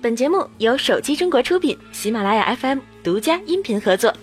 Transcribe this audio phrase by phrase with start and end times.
[0.00, 4.14] 本节目由手机中国出品，喜马拉雅 FM 独家音频合作。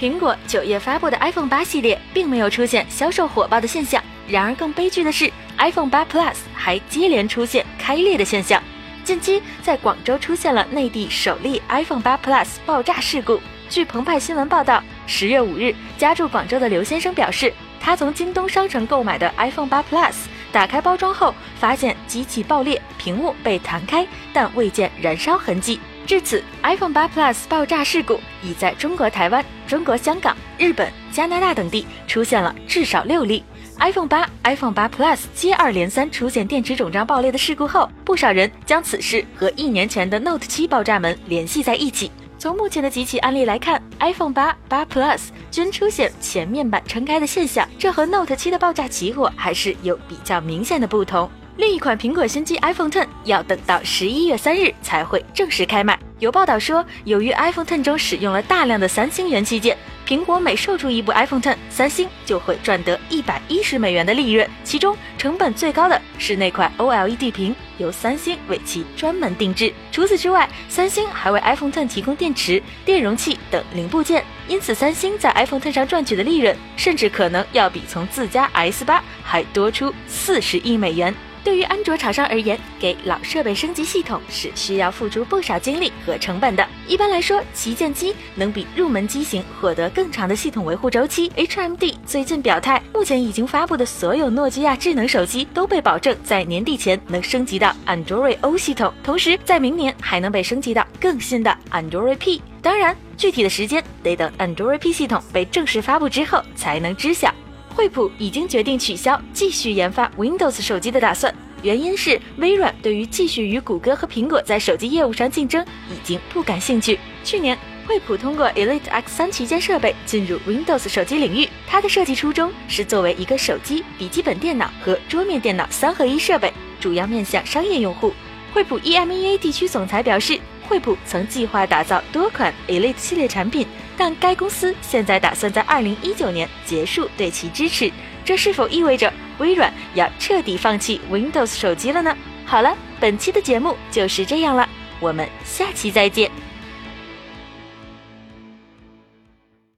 [0.00, 8.60] 苹果九月发布的 iPhone 八系列并没有出现销售火爆的现象，然而更悲剧的是，iPhone 八 Plus 还接连出现开裂的现象。
[9.04, 13.40] 近期在广州出现了内地首例 iPhone 八 Plus 爆炸事故。
[13.70, 20.14] 据澎湃新闻报道，十月五日，家住广州的刘先生表示，他从京东商城购买的 iPhone 八 Plus。
[20.56, 25.78] 打开包装后，发现机器爆裂，屏幕被弹开，但未见燃烧痕迹。
[26.06, 33.44] 至此，iPhone 8 Plus 爆炸事故已在中国台湾、中国香港、日本、加拿大等地出现了至少六例。
[33.80, 42.10] iPhone 8、iPhone 8 Plus 接二连三出现电池肿胀爆裂的事故后，不少人将此事和一年前的 Note 7爆炸门联系在一起。
[42.46, 51.28] 从目前的几起案例来看，iPhone 八、八 Plus 均出现前面板撑开的现象，这和 Note 七的爆炸起火还是有比较明显的不同。
[51.56, 55.98] 另一款苹果新机 iPhone Ten 要等到十一月三日才会正式开卖。
[56.20, 59.76] 有报道说，由于 iPhone Ten 中使用了大量的三星元器件。
[60.06, 69.72] 苹果每售出一部 iPhone Ten，三星就会赚得一百一十美元的利润，其中成本最高的是那块 OLED 屏，由三星为其专门定制。
[69.90, 81.12] 除此之外，三星还为 iPhone Ten 提供电池、电容器等零部件，因此三星在 iPhone Ten 上赚取的利润，甚至可能要比从自家 S 八还多出四十亿美元。
[81.46, 86.68] 对于安卓厂商而言，给老设备升级系统是需要付出不少精力和成本的。
[86.88, 91.30] 一般来说，旗舰机能比入门机型获得更长的系统维护周期。
[91.36, 102.42] HMD 最近表态，目前已经发布的所有诺基亚智能手机都被保证在年底前能升级到 Android O 系统，同时在明年还能被升级到更新的 Android P。
[102.60, 107.32] 当然，具体的时间得等 Android P 系统被正式发布之后才能知晓。
[107.76, 111.32] 惠普已经决定取消继续研发 Windows 手机的打算，
[111.62, 116.98] 原因是微软对于继续与谷歌和苹果在手机业务上竞争已经不感兴趣。
[117.22, 126.50] 去年，惠普通过 Elite X 三旗舰设备进入 Windows 手机领域，它的设计初衷是作为一个手机、笔记本电脑和桌面电脑三合一设备，
[126.80, 128.10] 主要面向商业用户。
[128.54, 130.40] 惠普 EMEA 地区总裁表示。
[130.66, 133.66] 惠普曾计划打造多款 Elite 系列产品，
[133.96, 137.90] 但该公司现在打算在2019年结束对其支持。
[138.24, 142.14] 这是否意味着微软要彻底放弃 Windows 手机了呢？
[142.44, 144.68] 好了，本期的节目就是这样了，
[144.98, 146.30] 我们下期再见。